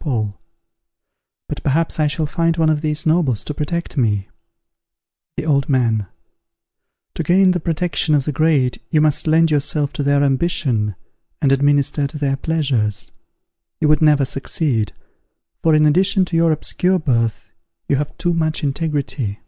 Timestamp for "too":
18.16-18.32